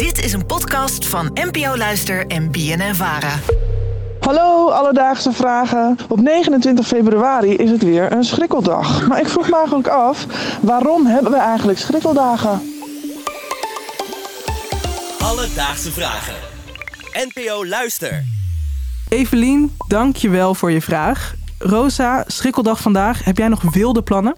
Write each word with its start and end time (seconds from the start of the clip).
Dit 0.00 0.24
is 0.24 0.32
een 0.32 0.46
podcast 0.46 1.06
van 1.06 1.30
NPO 1.34 1.76
Luister 1.76 2.26
en 2.26 2.50
BNN 2.50 2.94
Vara. 2.94 3.38
Hallo 4.20 4.70
Alledaagse 4.70 5.32
Vragen. 5.32 5.98
Op 6.08 6.20
29 6.20 6.86
februari 6.86 7.56
is 7.56 7.70
het 7.70 7.82
weer 7.82 8.12
een 8.12 8.24
schrikkeldag. 8.24 9.06
Maar 9.08 9.20
ik 9.20 9.28
vroeg 9.28 9.48
me 9.50 9.56
eigenlijk 9.56 9.88
af, 9.88 10.26
waarom 10.60 11.06
hebben 11.06 11.32
we 11.32 11.38
eigenlijk 11.38 11.78
schrikkeldagen? 11.78 12.62
Alledaagse 15.18 15.92
Vragen. 15.92 16.34
NPO 17.12 17.66
Luister. 17.66 18.24
Evelien, 19.08 19.76
dank 19.88 20.16
je 20.16 20.28
wel 20.28 20.54
voor 20.54 20.70
je 20.70 20.80
vraag. 20.82 21.34
Rosa, 21.58 22.24
schrikkeldag 22.26 22.80
vandaag. 22.80 23.24
Heb 23.24 23.36
jij 23.36 23.48
nog 23.48 23.62
wilde 23.72 24.02
plannen? 24.02 24.36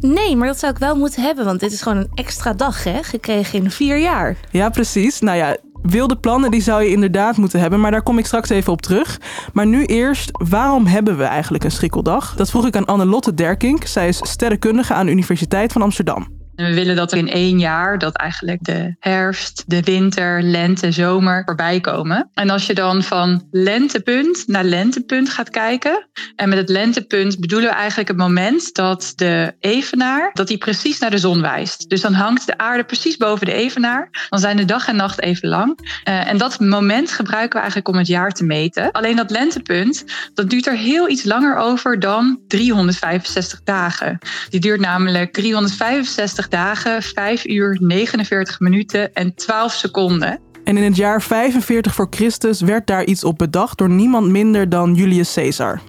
Nee, 0.00 0.36
maar 0.36 0.46
dat 0.46 0.58
zou 0.58 0.72
ik 0.72 0.78
wel 0.78 0.96
moeten 0.96 1.22
hebben, 1.22 1.44
want 1.44 1.60
dit 1.60 1.72
is 1.72 1.82
gewoon 1.82 1.98
een 1.98 2.10
extra 2.14 2.52
dag, 2.52 2.84
hè? 2.84 3.02
Gekregen 3.02 3.62
in 3.62 3.70
vier 3.70 3.98
jaar. 3.98 4.36
Ja, 4.50 4.68
precies. 4.68 5.20
Nou 5.20 5.36
ja, 5.36 5.56
wilde 5.82 6.16
plannen 6.16 6.50
die 6.50 6.62
zou 6.62 6.82
je 6.82 6.90
inderdaad 6.90 7.36
moeten 7.36 7.60
hebben, 7.60 7.80
maar 7.80 7.90
daar 7.90 8.02
kom 8.02 8.18
ik 8.18 8.26
straks 8.26 8.48
even 8.48 8.72
op 8.72 8.82
terug. 8.82 9.20
Maar 9.52 9.66
nu 9.66 9.84
eerst, 9.84 10.30
waarom 10.32 10.86
hebben 10.86 11.16
we 11.16 11.24
eigenlijk 11.24 11.64
een 11.64 11.70
schrikkeldag? 11.70 12.34
Dat 12.36 12.50
vroeg 12.50 12.66
ik 12.66 12.76
aan 12.76 12.84
Anne-Lotte 12.84 13.34
Derkink. 13.34 13.84
Zij 13.84 14.08
is 14.08 14.20
sterrenkundige 14.22 14.94
aan 14.94 15.06
de 15.06 15.12
Universiteit 15.12 15.72
van 15.72 15.82
Amsterdam. 15.82 16.35
We 16.56 16.74
willen 16.74 16.96
dat 16.96 17.12
er 17.12 17.18
in 17.18 17.30
één 17.30 17.58
jaar, 17.58 17.98
dat 17.98 18.16
eigenlijk 18.16 18.64
de 18.64 18.96
herfst, 19.00 19.64
de 19.66 19.82
winter, 19.82 20.42
lente, 20.42 20.92
zomer 20.92 21.42
voorbij 21.44 21.80
komen. 21.80 22.30
En 22.34 22.50
als 22.50 22.66
je 22.66 22.74
dan 22.74 23.02
van 23.02 23.48
lentepunt 23.50 24.44
naar 24.46 24.64
lentepunt 24.64 25.28
gaat 25.28 25.50
kijken. 25.50 26.08
En 26.36 26.48
met 26.48 26.58
het 26.58 26.68
lentepunt 26.68 27.40
bedoelen 27.40 27.68
we 27.68 27.74
eigenlijk 27.74 28.08
het 28.08 28.16
moment 28.16 28.74
dat 28.74 29.12
de 29.16 29.54
evenaar, 29.60 30.30
dat 30.32 30.46
die 30.46 30.58
precies 30.58 30.98
naar 30.98 31.10
de 31.10 31.18
zon 31.18 31.40
wijst. 31.40 31.88
Dus 31.88 32.00
dan 32.00 32.12
hangt 32.12 32.46
de 32.46 32.58
aarde 32.58 32.84
precies 32.84 33.16
boven 33.16 33.46
de 33.46 33.52
evenaar. 33.52 34.26
Dan 34.28 34.38
zijn 34.38 34.56
de 34.56 34.64
dag 34.64 34.88
en 34.88 34.96
nacht 34.96 35.20
even 35.20 35.48
lang. 35.48 35.78
Uh, 36.08 36.28
en 36.28 36.38
dat 36.38 36.60
moment 36.60 37.12
gebruiken 37.12 37.52
we 37.52 37.58
eigenlijk 37.58 37.88
om 37.88 37.96
het 37.96 38.06
jaar 38.06 38.32
te 38.32 38.44
meten. 38.44 38.92
Alleen 38.92 39.16
dat 39.16 39.30
lentepunt, 39.30 40.04
dat 40.34 40.50
duurt 40.50 40.66
er 40.66 40.76
heel 40.76 41.08
iets 41.08 41.24
langer 41.24 41.56
over 41.56 42.00
dan 42.00 42.40
365 42.46 43.60
dagen. 43.64 44.18
Die 44.48 44.60
duurt 44.60 44.80
namelijk 44.80 45.32
365 45.32 46.45
dagen, 46.48 47.02
5 47.02 47.46
uur, 47.46 47.76
49 47.80 48.60
minuten 48.60 49.12
en 49.12 49.34
12 49.34 49.72
seconden. 49.72 50.40
En 50.64 50.76
in 50.76 50.82
het 50.82 50.96
jaar 50.96 51.22
45 51.22 51.94
voor 51.94 52.06
Christus 52.10 52.60
werd 52.60 52.86
daar 52.86 53.04
iets 53.04 53.24
op 53.24 53.38
bedacht 53.38 53.78
door 53.78 53.88
niemand 53.88 54.28
minder 54.28 54.68
dan 54.68 54.94
Julius 54.94 55.34
Caesar. 55.34 55.80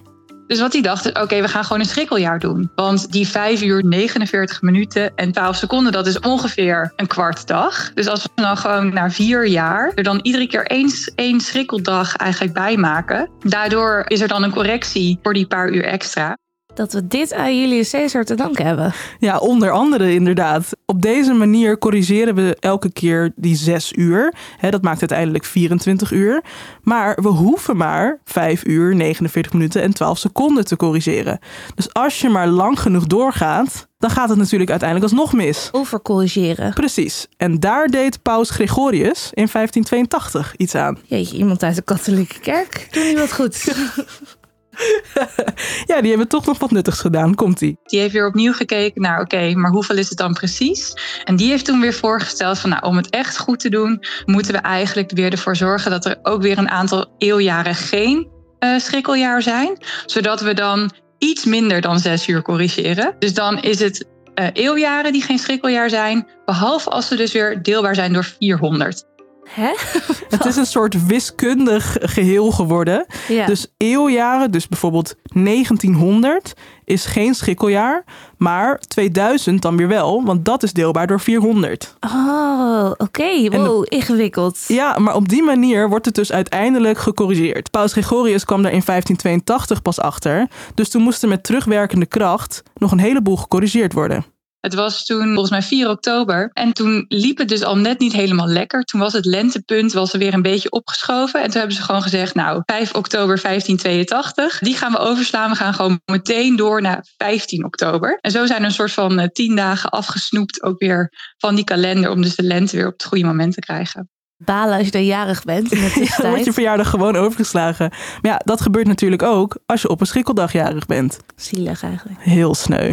Dus 0.48 0.60
wat 0.60 0.72
hij 0.72 0.82
dacht, 0.82 1.06
oké, 1.06 1.20
okay, 1.20 1.42
we 1.42 1.48
gaan 1.48 1.64
gewoon 1.64 1.80
een 1.80 1.88
schrikkeljaar 1.88 2.38
doen. 2.38 2.70
Want 2.74 3.12
die 3.12 3.28
5 3.28 3.62
uur, 3.62 3.84
49 3.84 4.62
minuten 4.62 5.16
en 5.16 5.32
12 5.32 5.56
seconden, 5.56 5.92
dat 5.92 6.06
is 6.06 6.20
ongeveer 6.20 6.92
een 6.96 7.06
kwart 7.06 7.46
dag. 7.46 7.92
Dus 7.94 8.08
als 8.08 8.22
we 8.22 8.28
dan 8.34 8.56
gewoon 8.56 8.92
na 8.92 9.10
vier 9.10 9.46
jaar 9.46 9.92
er 9.94 10.02
dan 10.02 10.20
iedere 10.22 10.46
keer 10.46 10.66
eens 10.66 11.12
één 11.14 11.40
schrikkeldag 11.40 12.16
eigenlijk 12.16 12.54
bij 12.54 12.76
maken. 12.76 13.30
Daardoor 13.38 14.04
is 14.06 14.20
er 14.20 14.28
dan 14.28 14.42
een 14.42 14.50
correctie 14.50 15.18
voor 15.22 15.34
die 15.34 15.46
paar 15.46 15.70
uur 15.70 15.84
extra 15.84 16.36
dat 16.78 16.92
we 16.92 17.06
dit 17.06 17.32
aan 17.32 17.58
Julius 17.58 17.90
Caesar 17.90 18.24
te 18.24 18.34
danken 18.34 18.66
hebben. 18.66 18.92
Ja, 19.18 19.38
onder 19.38 19.70
andere 19.70 20.14
inderdaad. 20.14 20.70
Op 20.86 21.02
deze 21.02 21.32
manier 21.32 21.78
corrigeren 21.78 22.34
we 22.34 22.56
elke 22.60 22.92
keer 22.92 23.32
die 23.36 23.56
zes 23.56 23.92
uur. 23.92 24.34
dat 24.70 24.82
maakt 24.82 25.00
uiteindelijk 25.00 25.44
24 25.44 26.12
uur. 26.12 26.42
Maar 26.82 27.18
we 27.22 27.28
hoeven 27.28 27.76
maar 27.76 28.20
5 28.24 28.66
uur, 28.66 28.94
49 28.94 29.52
minuten 29.52 29.82
en 29.82 29.94
12 29.94 30.18
seconden 30.18 30.64
te 30.64 30.76
corrigeren. 30.76 31.38
Dus 31.74 31.92
als 31.92 32.20
je 32.20 32.28
maar 32.28 32.48
lang 32.48 32.80
genoeg 32.80 33.06
doorgaat, 33.06 33.88
dan 33.98 34.10
gaat 34.10 34.28
het 34.28 34.38
natuurlijk 34.38 34.70
uiteindelijk 34.70 35.10
alsnog 35.10 35.32
mis. 35.32 35.68
Overcorrigeren. 35.72 36.72
Precies. 36.72 37.26
En 37.36 37.60
daar 37.60 37.86
deed 37.86 38.22
paus 38.22 38.50
Gregorius 38.50 39.30
in 39.32 39.48
1582 39.52 40.54
iets 40.56 40.74
aan. 40.74 40.98
Jeetje, 41.04 41.36
iemand 41.36 41.62
uit 41.62 41.74
de 41.74 41.82
katholieke 41.82 42.40
kerk. 42.40 42.88
Doe 42.90 43.04
niet 43.04 43.18
wat 43.18 43.32
goed. 43.32 43.64
ja, 45.90 46.00
die 46.00 46.10
hebben 46.10 46.28
toch 46.28 46.46
nog 46.46 46.58
wat 46.58 46.70
nuttigs 46.70 47.00
gedaan. 47.00 47.34
Komt-ie. 47.34 47.78
Die 47.82 48.00
heeft 48.00 48.12
weer 48.12 48.26
opnieuw 48.26 48.52
gekeken 48.52 49.02
naar, 49.02 49.20
oké, 49.20 49.54
maar 49.54 49.70
hoeveel 49.70 49.96
is 49.96 50.08
het 50.08 50.18
dan 50.18 50.32
precies? 50.32 50.92
En 51.24 51.36
die 51.36 51.48
heeft 51.50 51.64
toen 51.64 51.80
weer 51.80 51.94
voorgesteld 51.94 52.58
van, 52.58 52.70
nou, 52.70 52.82
om 52.82 52.96
het 52.96 53.10
echt 53.10 53.38
goed 53.38 53.60
te 53.60 53.68
doen, 53.68 54.04
moeten 54.26 54.52
we 54.52 54.58
eigenlijk 54.58 55.10
weer 55.14 55.32
ervoor 55.32 55.56
zorgen 55.56 55.90
dat 55.90 56.04
er 56.04 56.18
ook 56.22 56.42
weer 56.42 56.58
een 56.58 56.70
aantal 56.70 57.14
eeuwjaren 57.18 57.74
geen 57.74 58.28
uh, 58.60 58.78
schrikkeljaar 58.78 59.42
zijn. 59.42 59.78
Zodat 60.06 60.40
we 60.40 60.54
dan 60.54 60.90
iets 61.18 61.44
minder 61.44 61.80
dan 61.80 61.98
zes 61.98 62.28
uur 62.28 62.42
corrigeren. 62.42 63.14
Dus 63.18 63.34
dan 63.34 63.60
is 63.60 63.78
het 63.78 64.06
uh, 64.34 64.46
eeuwjaren 64.52 65.12
die 65.12 65.22
geen 65.22 65.38
schrikkeljaar 65.38 65.90
zijn, 65.90 66.26
behalve 66.44 66.90
als 66.90 67.08
ze 67.08 67.16
dus 67.16 67.32
weer 67.32 67.62
deelbaar 67.62 67.94
zijn 67.94 68.12
door 68.12 68.24
400. 68.24 69.04
Hè? 69.50 69.74
Het 70.36 70.44
is 70.44 70.56
een 70.56 70.66
soort 70.66 71.06
wiskundig 71.06 71.96
geheel 72.00 72.50
geworden. 72.50 73.06
Ja. 73.28 73.46
Dus 73.46 73.66
eeuwjaren, 73.76 74.50
dus 74.50 74.68
bijvoorbeeld 74.68 75.14
1900 75.22 76.54
is 76.84 77.06
geen 77.06 77.34
schrikkeljaar, 77.34 78.04
maar 78.36 78.78
2000 78.78 79.62
dan 79.62 79.76
weer 79.76 79.88
wel, 79.88 80.24
want 80.24 80.44
dat 80.44 80.62
is 80.62 80.72
deelbaar 80.72 81.06
door 81.06 81.20
400. 81.20 81.94
Oh, 82.00 82.90
oké. 82.90 83.02
Okay. 83.02 83.50
Wow, 83.50 83.84
ingewikkeld. 83.88 84.64
Ja, 84.66 84.98
maar 84.98 85.14
op 85.14 85.28
die 85.28 85.42
manier 85.42 85.88
wordt 85.88 86.04
het 86.04 86.14
dus 86.14 86.32
uiteindelijk 86.32 86.98
gecorrigeerd. 86.98 87.70
Paus 87.70 87.92
Gregorius 87.92 88.44
kwam 88.44 88.62
daar 88.62 88.72
in 88.72 88.82
1582 88.84 89.82
pas 89.82 90.00
achter, 90.00 90.48
dus 90.74 90.88
toen 90.88 91.02
moest 91.02 91.22
er 91.22 91.28
met 91.28 91.44
terugwerkende 91.44 92.06
kracht 92.06 92.62
nog 92.74 92.92
een 92.92 93.00
heleboel 93.00 93.36
gecorrigeerd 93.36 93.92
worden. 93.92 94.24
Het 94.60 94.74
was 94.74 95.04
toen 95.04 95.24
volgens 95.24 95.50
mij 95.50 95.62
4 95.62 95.88
oktober. 95.88 96.50
En 96.52 96.72
toen 96.72 97.04
liep 97.08 97.38
het 97.38 97.48
dus 97.48 97.62
al 97.62 97.76
net 97.76 97.98
niet 97.98 98.12
helemaal 98.12 98.46
lekker. 98.46 98.82
Toen 98.82 99.00
was 99.00 99.12
het 99.12 99.24
lentepunt 99.24 99.92
was 99.92 100.12
er 100.12 100.18
weer 100.18 100.34
een 100.34 100.42
beetje 100.42 100.70
opgeschoven. 100.70 101.40
En 101.40 101.50
toen 101.50 101.58
hebben 101.58 101.76
ze 101.76 101.82
gewoon 101.82 102.02
gezegd, 102.02 102.34
nou, 102.34 102.62
5 102.64 102.94
oktober 102.94 103.40
1582. 103.42 104.58
Die 104.58 104.76
gaan 104.76 104.92
we 104.92 104.98
overslaan. 104.98 105.50
We 105.50 105.56
gaan 105.56 105.74
gewoon 105.74 106.00
meteen 106.04 106.56
door 106.56 106.82
naar 106.82 107.06
15 107.16 107.64
oktober. 107.64 108.18
En 108.20 108.30
zo 108.30 108.46
zijn 108.46 108.60
er 108.60 108.66
een 108.66 108.72
soort 108.72 108.92
van 108.92 109.20
uh, 109.20 109.26
tien 109.26 109.56
dagen 109.56 109.90
afgesnoept 109.90 110.62
ook 110.62 110.78
weer 110.78 111.12
van 111.36 111.54
die 111.54 111.64
kalender. 111.64 112.10
Om 112.10 112.22
dus 112.22 112.36
de 112.36 112.42
lente 112.42 112.76
weer 112.76 112.86
op 112.86 112.92
het 112.92 113.04
goede 113.04 113.24
moment 113.24 113.54
te 113.54 113.60
krijgen 113.60 114.10
balen 114.44 114.76
als 114.76 114.84
je 114.84 114.90
dan 114.90 115.04
jarig 115.04 115.44
bent. 115.44 115.72
In 115.72 115.80
ja, 116.04 116.16
dan 116.16 116.30
wordt 116.30 116.44
je 116.44 116.52
verjaardag 116.52 116.90
gewoon 116.90 117.16
overgeslagen. 117.16 117.90
Maar 117.90 118.32
ja, 118.32 118.40
dat 118.44 118.60
gebeurt 118.60 118.86
natuurlijk 118.86 119.22
ook 119.22 119.58
als 119.66 119.82
je 119.82 119.88
op 119.88 120.00
een 120.00 120.06
schrikkeldag 120.06 120.52
jarig 120.52 120.86
bent. 120.86 121.18
Zielig 121.36 121.82
eigenlijk. 121.82 122.20
Heel 122.20 122.54
sneu. 122.54 122.92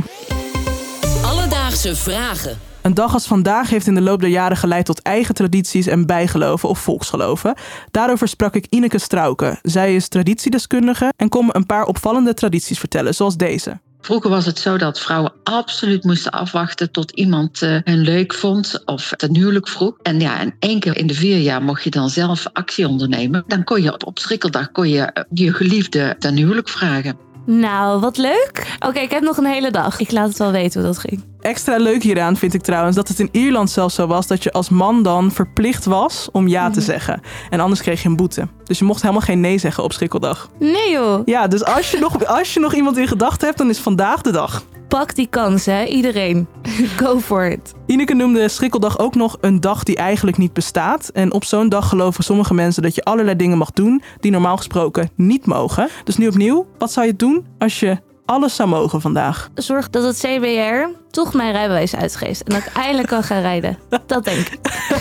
Alledaagse 1.75 2.03
vragen. 2.12 2.58
Een 2.81 2.94
dag 2.94 3.13
als 3.13 3.28
vandaag 3.28 3.69
heeft 3.69 3.88
in 3.88 3.96
de 3.96 4.02
loop 4.02 4.22
der 4.22 4.30
jaren 4.30 4.58
geleid 4.58 4.86
tot 4.86 5.02
eigen 5.02 5.36
tradities 5.36 5.88
en 5.88 6.06
bijgeloven 6.06 6.69
of 6.69 6.80
volksgeloven. 6.80 7.56
Daarover 7.91 8.28
sprak 8.28 8.56
ik 8.56 8.66
Ineke 8.69 9.00
Strauke. 9.00 9.59
Zij 9.62 9.96
is 9.96 10.08
traditiedeskundige 10.08 11.13
en 11.18 11.30
kon 11.30 11.46
me 11.46 11.56
een 11.56 11.66
paar 11.66 11.86
opvallende 11.86 12.34
tradities 12.34 12.80
vertellen, 12.80 13.16
zoals 13.16 13.38
deze. 13.38 13.80
Vroeger 14.02 14.30
was 14.30 14.46
het 14.46 14.59
zo 14.59 14.78
dat 14.78 15.00
vrouwen 15.00 15.34
absoluut 15.44 16.03
moesten 16.03 16.31
afwachten 16.31 16.91
tot 16.91 17.12
iemand 17.12 17.62
uh, 17.62 17.78
hun 17.84 18.00
leuk 18.00 18.34
vond 18.34 18.81
of 18.86 19.13
ten 19.16 19.36
huwelijk 19.36 19.68
vroeg. 19.68 19.97
En 20.02 20.19
ja, 20.19 20.40
en 20.40 20.56
één 20.59 20.80
keer 20.80 20.97
in 20.97 21.07
de 21.07 21.13
vier 21.13 21.38
jaar 21.38 21.63
mocht 21.63 21.84
je 21.84 21.90
dan 21.90 22.09
zelf 22.09 22.47
actie 22.53 22.88
ondernemen. 22.88 23.44
Dan 23.47 23.63
kon 23.63 23.81
je 23.81 23.94
op, 23.94 24.06
op 24.06 24.19
schrikkeldag 24.19 24.72
kon 24.72 24.90
je, 24.90 25.12
uh, 25.13 25.24
je 25.30 25.53
geliefde 25.53 26.16
ten 26.19 26.36
huwelijk 26.36 26.69
vragen. 26.69 27.18
Nou, 27.46 28.00
wat 28.00 28.18
leuk. 28.18 28.75
Oké, 28.75 28.88
okay, 28.88 29.03
ik 29.03 29.12
heb 29.12 29.24
nog 29.24 29.38
een 29.38 29.46
hele 29.46 29.72
dag. 29.72 30.00
Ik 30.00 30.12
laat 30.12 30.28
het 30.28 30.38
wel 30.38 30.52
weten 30.52 30.81
hoe 30.81 30.90
dat 30.90 31.00
ging. 31.00 31.34
Extra 31.45 31.78
leuk 31.78 32.03
hieraan 32.03 32.38
vind 32.38 32.53
ik 32.53 32.61
trouwens 32.61 32.95
dat 32.95 33.07
het 33.07 33.19
in 33.19 33.29
Ierland 33.31 33.69
zelfs 33.69 33.95
zo 33.95 34.07
was 34.07 34.28
dat 34.28 34.44
je 34.44 34.51
als 34.51 34.69
man 34.69 35.03
dan 35.03 35.31
verplicht 35.31 35.85
was 35.85 36.29
om 36.31 36.47
ja 36.47 36.69
te 36.69 36.81
zeggen. 36.81 37.22
En 37.50 37.59
anders 37.59 37.81
kreeg 37.81 38.01
je 38.01 38.09
een 38.09 38.16
boete. 38.16 38.47
Dus 38.63 38.79
je 38.79 38.85
mocht 38.85 39.01
helemaal 39.01 39.22
geen 39.22 39.39
nee 39.39 39.57
zeggen 39.57 39.83
op 39.83 39.94
schrikkeldag. 39.94 40.50
Nee 40.59 40.91
joh. 40.91 41.22
Ja, 41.25 41.47
dus 41.47 41.63
als 41.63 41.91
je 41.91 42.00
nog, 42.00 42.25
als 42.25 42.53
je 42.53 42.59
nog 42.59 42.73
iemand 42.73 42.97
in 42.97 43.07
gedachten 43.07 43.47
hebt, 43.47 43.57
dan 43.57 43.69
is 43.69 43.79
vandaag 43.79 44.22
de 44.22 44.31
dag. 44.31 44.63
Pak 44.88 45.16
die 45.16 45.28
kans, 45.28 45.66
hè, 45.66 45.83
iedereen. 45.83 46.47
Go 47.01 47.19
for 47.19 47.45
it. 47.45 47.73
Ineke 47.85 48.13
noemde 48.13 48.47
Schrikkeldag 48.47 49.00
ook 49.00 49.16
nog 49.16 49.38
een 49.41 49.59
dag 49.59 49.83
die 49.83 49.95
eigenlijk 49.95 50.38
niet 50.38 50.53
bestaat. 50.53 51.09
En 51.13 51.31
op 51.31 51.44
zo'n 51.44 51.69
dag 51.69 51.89
geloven 51.89 52.24
sommige 52.24 52.53
mensen 52.53 52.83
dat 52.83 52.95
je 52.95 53.03
allerlei 53.03 53.36
dingen 53.36 53.57
mag 53.57 53.71
doen 53.71 54.01
die 54.19 54.31
normaal 54.31 54.57
gesproken 54.57 55.09
niet 55.15 55.45
mogen. 55.45 55.89
Dus 56.03 56.18
nu 56.18 56.27
opnieuw, 56.27 56.68
wat 56.77 56.91
zou 56.91 57.06
je 57.06 57.15
doen 57.15 57.45
als 57.57 57.80
je 57.80 57.98
alles 58.25 58.56
zou 58.56 58.69
mogen 58.69 59.01
vandaag? 59.01 59.50
Zorg 59.54 59.89
dat 59.89 60.04
het 60.04 60.18
CBR 60.18 61.04
toch 61.10 61.33
mijn 61.33 61.51
rijbewijs 61.51 61.95
uitgeeft. 61.95 62.44
En 62.44 62.54
dat 62.54 62.66
ik 62.66 62.74
eindelijk 62.74 63.07
kan 63.07 63.24
gaan 63.24 63.42
rijden. 63.42 63.77
Dat 64.06 64.24
denk 64.24 64.48
ik. 64.48 64.60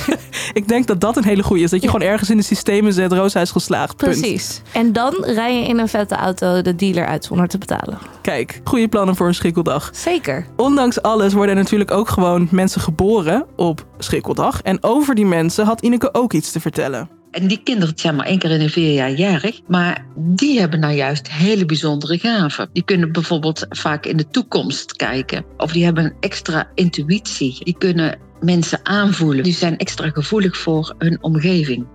ik 0.61 0.69
denk 0.69 0.87
dat 0.87 1.00
dat 1.00 1.17
een 1.17 1.25
hele 1.25 1.43
goede 1.43 1.62
is. 1.62 1.71
Dat 1.71 1.81
je 1.81 1.87
ja. 1.87 1.93
gewoon 1.93 2.09
ergens 2.09 2.31
in 2.31 2.37
de 2.37 2.43
systemen 2.43 2.93
zet, 2.93 3.12
Rosa 3.12 3.41
is 3.41 3.50
geslaagd. 3.50 3.97
Punt. 3.97 4.21
Precies. 4.21 4.62
En 4.73 4.93
dan 4.93 5.15
rij 5.21 5.61
je 5.61 5.69
in 5.69 5.79
een 5.79 5.88
vette 5.88 6.15
auto 6.15 6.62
de 6.62 6.75
dealer 6.75 7.06
uit 7.06 7.25
zonder 7.25 7.49
te 7.49 7.59
betalen. 7.59 7.99
Kijk, 8.21 8.61
goede 8.65 8.88
plannen 8.88 9.17
voor 9.17 9.26
een 9.26 9.35
schrikkeldag. 9.35 9.91
Zeker. 9.93 10.47
Ondanks 10.56 11.03
alles 11.03 11.32
worden 11.32 11.56
er 11.56 11.62
natuurlijk 11.62 11.91
ook 11.91 12.09
gewoon 12.09 12.49
mensen 12.50 12.81
geboren 12.81 13.47
op 13.56 13.87
schrikkeldag. 13.99 14.62
En 14.62 14.82
over 14.82 15.15
die 15.15 15.26
mensen 15.26 15.65
had 15.65 15.81
Ineke 15.81 16.15
ook 16.15 16.32
iets 16.32 16.53
te 16.53 16.61
vertellen. 16.61 17.13
En 17.35 17.47
die 17.47 17.61
kinderen 17.63 17.95
zijn 17.99 18.17
maar 18.17 18.27
één 18.27 18.39
keer 18.39 18.51
in 18.51 18.61
een 18.61 18.71
vier 18.71 18.93
jaar 18.93 19.11
jarig. 19.11 19.61
Maar 19.67 20.07
die 20.17 20.61
hebben 20.61 20.81
nou 20.81 20.95
juist 20.95 21.31
hele 21.31 21.67
bijzondere 21.67 22.19
gaven. 22.19 22.69
Die 22.73 22.85
kunnen 22.85 23.13
bijvoorbeeld 23.13 23.67
vaak 23.69 24.07
in 24.07 24.17
de 24.17 24.29
toekomst 24.29 24.97
kijken. 24.97 25.45
Of 25.57 25.73
die 25.73 25.85
hebben 25.85 26.05
een 26.05 26.17
extra 26.21 26.71
intuïtie. 26.75 27.65
Die 27.65 27.79
kunnen 27.79 28.19
mensen 28.41 28.81
aanvoelen. 28.83 29.45
Die 29.45 29.53
zijn 29.53 29.77
extra 29.77 30.11
gevoelig 30.11 30.57
voor 30.57 30.95
hun 30.99 31.23
omgeving. 31.23 31.87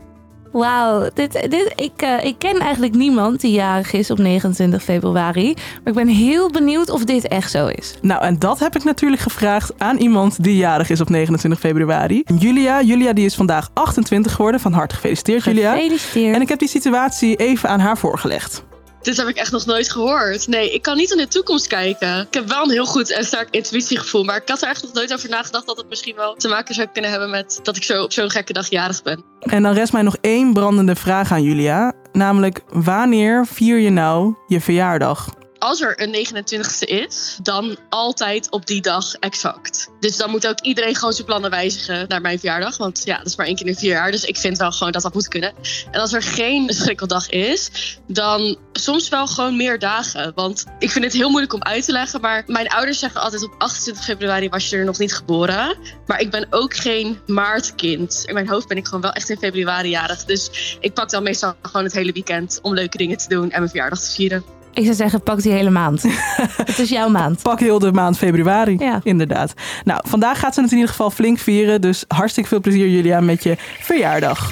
Wauw, 0.51 1.09
dit, 1.13 1.31
dit, 1.31 1.73
ik, 1.75 2.01
eh, 2.01 2.25
ik 2.25 2.35
ken 2.37 2.59
eigenlijk 2.59 2.93
niemand 2.93 3.41
die 3.41 3.51
jarig 3.51 3.93
is 3.93 4.11
op 4.11 4.17
29 4.17 4.83
februari. 4.83 5.53
Maar 5.53 5.83
ik 5.85 5.93
ben 5.93 6.07
heel 6.07 6.49
benieuwd 6.51 6.89
of 6.89 7.03
dit 7.03 7.27
echt 7.27 7.51
zo 7.51 7.67
is. 7.67 7.97
Nou, 8.01 8.23
en 8.23 8.39
dat 8.39 8.59
heb 8.59 8.75
ik 8.75 8.83
natuurlijk 8.83 9.21
gevraagd 9.21 9.73
aan 9.77 9.97
iemand 9.97 10.43
die 10.43 10.55
jarig 10.55 10.89
is 10.89 11.01
op 11.01 11.09
29 11.09 11.59
februari. 11.59 12.23
Julia. 12.39 12.81
Julia 12.81 13.13
die 13.13 13.25
is 13.25 13.35
vandaag 13.35 13.69
28 13.73 14.31
geworden. 14.33 14.59
Van 14.59 14.73
harte 14.73 14.95
gefeliciteerd, 14.95 15.43
Julia. 15.43 15.73
Gefeliciteerd. 15.73 16.35
En 16.35 16.41
ik 16.41 16.49
heb 16.49 16.59
die 16.59 16.67
situatie 16.67 17.35
even 17.35 17.69
aan 17.69 17.79
haar 17.79 17.97
voorgelegd. 17.97 18.67
Dit 19.01 19.17
heb 19.17 19.27
ik 19.27 19.35
echt 19.35 19.51
nog 19.51 19.65
nooit 19.65 19.91
gehoord. 19.91 20.47
Nee, 20.47 20.73
ik 20.73 20.81
kan 20.81 20.97
niet 20.97 21.11
in 21.11 21.17
de 21.17 21.27
toekomst 21.27 21.67
kijken. 21.67 22.19
Ik 22.19 22.33
heb 22.33 22.47
wel 22.47 22.63
een 22.63 22.69
heel 22.69 22.85
goed 22.85 23.11
en 23.11 23.25
sterk 23.25 23.47
intuïtiegevoel. 23.51 24.23
Maar 24.23 24.35
ik 24.35 24.49
had 24.49 24.61
er 24.61 24.69
echt 24.69 24.83
nog 24.83 24.93
nooit 24.93 25.13
over 25.13 25.29
nagedacht 25.29 25.65
dat 25.65 25.77
het 25.77 25.89
misschien 25.89 26.15
wel 26.15 26.35
te 26.35 26.47
maken 26.47 26.75
zou 26.75 26.87
kunnen 26.93 27.11
hebben 27.11 27.29
met 27.29 27.59
dat 27.63 27.75
ik 27.75 27.83
zo 27.83 28.03
op 28.03 28.11
zo'n 28.11 28.29
gekke 28.29 28.53
dag 28.53 28.69
jarig 28.69 29.03
ben. 29.03 29.23
En 29.39 29.63
dan 29.63 29.73
rest 29.73 29.93
mij 29.93 30.01
nog 30.01 30.17
één 30.21 30.53
brandende 30.53 30.95
vraag 30.95 31.31
aan 31.31 31.43
Julia. 31.43 31.93
Namelijk, 32.11 32.61
wanneer 32.69 33.45
vier 33.45 33.79
je 33.79 33.89
nou 33.89 34.35
je 34.47 34.61
verjaardag? 34.61 35.29
Als 35.59 35.81
er 35.81 36.01
een 36.01 36.27
29e 36.27 36.87
is, 36.87 37.37
dan 37.41 37.77
altijd 37.89 38.51
op 38.51 38.65
die 38.65 38.81
dag 38.81 39.15
exact. 39.15 39.89
Dus 39.99 40.17
dan 40.17 40.29
moet 40.29 40.47
ook 40.47 40.59
iedereen 40.59 40.95
gewoon 40.95 41.13
zijn 41.13 41.25
plannen 41.25 41.49
wijzigen 41.49 42.05
naar 42.07 42.21
mijn 42.21 42.39
verjaardag. 42.39 42.77
Want 42.77 43.01
ja, 43.05 43.17
dat 43.17 43.25
is 43.25 43.35
maar 43.35 43.45
één 43.45 43.55
keer 43.55 43.67
in 43.67 43.75
vier 43.75 43.91
jaar. 43.91 44.11
Dus 44.11 44.23
ik 44.23 44.37
vind 44.37 44.57
wel 44.57 44.71
gewoon 44.71 44.91
dat 44.91 45.01
dat 45.01 45.13
moet 45.13 45.27
kunnen. 45.27 45.53
En 45.91 45.99
als 45.99 46.13
er 46.13 46.21
geen 46.21 46.73
schrikkeldag 46.73 47.29
is, 47.29 47.69
dan 48.07 48.57
soms 48.73 49.09
wel 49.09 49.27
gewoon 49.27 49.55
meer 49.55 49.79
dagen. 49.79 50.31
Want 50.35 50.65
ik 50.79 50.91
vind 50.91 51.05
het 51.05 51.13
heel 51.13 51.29
moeilijk 51.29 51.53
om 51.53 51.63
uit 51.63 51.85
te 51.85 51.91
leggen. 51.91 52.21
Maar 52.21 52.43
mijn 52.47 52.67
ouders 52.67 52.99
zeggen 52.99 53.21
altijd 53.21 53.43
op 53.43 53.55
28 53.57 54.05
februari 54.05 54.49
was 54.49 54.69
je 54.69 54.77
er 54.77 54.85
nog 54.85 54.97
niet 54.97 55.13
geboren. 55.13 55.77
Maar 56.05 56.19
ik 56.19 56.31
ben 56.31 56.47
ook 56.49 56.75
geen 56.75 57.19
maartkind. 57.25 58.23
In 58.25 58.33
mijn 58.33 58.49
hoofd 58.49 58.67
ben 58.67 58.77
ik 58.77 58.85
gewoon 58.85 59.01
wel 59.01 59.11
echt 59.11 59.29
in 59.29 59.37
februari 59.37 59.89
jarig. 59.89 60.25
Dus 60.25 60.77
ik 60.79 60.93
pak 60.93 61.09
dan 61.09 61.23
meestal 61.23 61.55
gewoon 61.61 61.83
het 61.83 61.93
hele 61.93 62.11
weekend 62.11 62.59
om 62.61 62.73
leuke 62.73 62.97
dingen 62.97 63.17
te 63.17 63.29
doen 63.29 63.51
en 63.51 63.59
mijn 63.59 63.69
verjaardag 63.69 63.99
te 63.99 64.11
vieren. 64.11 64.58
Ik 64.73 64.83
zou 64.83 64.95
zeggen, 64.95 65.21
pak 65.21 65.41
die 65.41 65.51
hele 65.51 65.69
maand. 65.69 66.03
het 66.65 66.79
is 66.79 66.89
jouw 66.89 67.09
maand. 67.09 67.41
Pak 67.41 67.59
heel 67.59 67.79
de 67.79 67.91
maand 67.91 68.17
februari. 68.17 68.77
Ja. 68.79 68.99
Inderdaad. 69.03 69.53
Nou, 69.83 70.01
vandaag 70.07 70.39
gaat 70.39 70.53
ze 70.53 70.61
het 70.61 70.69
in 70.71 70.75
ieder 70.75 70.91
geval 70.91 71.11
flink 71.11 71.37
vieren. 71.37 71.81
Dus 71.81 72.05
hartstikke 72.07 72.49
veel 72.49 72.59
plezier, 72.59 72.87
Julia, 72.87 73.19
met 73.19 73.43
je 73.43 73.55
verjaardag. 73.79 74.51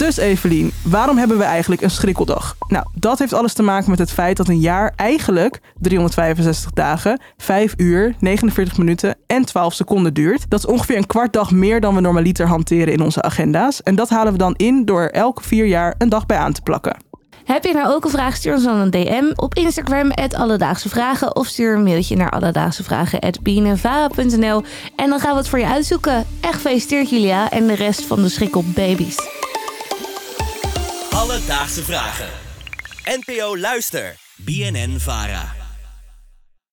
Dus 0.00 0.16
Evelien, 0.16 0.72
waarom 0.82 1.18
hebben 1.18 1.38
we 1.38 1.44
eigenlijk 1.44 1.82
een 1.82 1.90
schrikkeldag? 1.90 2.56
Nou, 2.68 2.86
dat 2.94 3.18
heeft 3.18 3.32
alles 3.32 3.52
te 3.52 3.62
maken 3.62 3.90
met 3.90 3.98
het 3.98 4.10
feit 4.10 4.36
dat 4.36 4.48
een 4.48 4.60
jaar 4.60 4.92
eigenlijk 4.96 5.60
365 5.80 6.70
dagen, 6.70 7.20
5 7.36 7.74
uur, 7.76 8.14
49 8.18 8.78
minuten 8.78 9.16
en 9.26 9.44
12 9.44 9.74
seconden 9.74 10.14
duurt. 10.14 10.44
Dat 10.48 10.58
is 10.58 10.66
ongeveer 10.66 10.96
een 10.96 11.06
kwart 11.06 11.32
dag 11.32 11.50
meer 11.50 11.80
dan 11.80 11.94
we 11.94 12.00
normaliter 12.00 12.46
hanteren 12.46 12.92
in 12.92 13.02
onze 13.02 13.22
agenda's. 13.22 13.82
En 13.82 13.94
dat 13.94 14.08
halen 14.08 14.32
we 14.32 14.38
dan 14.38 14.54
in 14.56 14.84
door 14.84 15.00
er 15.00 15.12
elke 15.12 15.42
vier 15.42 15.66
jaar 15.66 15.94
een 15.98 16.08
dag 16.08 16.26
bij 16.26 16.38
aan 16.38 16.52
te 16.52 16.62
plakken. 16.62 17.09
Heb 17.44 17.64
je 17.64 17.72
nou 17.72 17.92
ook 17.92 18.04
een 18.04 18.10
vraag? 18.10 18.36
Stuur 18.36 18.54
ons 18.54 18.64
dan 18.64 18.76
een 18.76 18.90
DM 18.90 19.30
op 19.34 19.54
Instagram, 19.54 20.12
Alledaagse 20.36 20.88
Vragen. 20.88 21.36
Of 21.36 21.46
stuur 21.46 21.74
een 21.74 21.82
mailtje 21.82 22.16
naar 22.16 22.30
alledaagsevragen.bnnvara.nl 22.30 24.62
En 24.96 25.08
dan 25.08 25.20
gaan 25.20 25.32
we 25.32 25.38
het 25.38 25.48
voor 25.48 25.58
je 25.58 25.66
uitzoeken. 25.66 26.26
Echt 26.40 26.54
gefeliciteerd 26.54 27.10
Julia 27.10 27.50
en 27.50 27.66
de 27.66 27.74
rest 27.74 28.04
van 28.04 28.22
de 28.22 28.28
schrikkelbabies. 28.28 29.16
Alledaagse 31.10 31.82
vragen. 31.82 32.28
NPO 33.04 33.58
Luister. 33.58 34.16
BNN 34.36 34.96
Vara. 34.98 35.59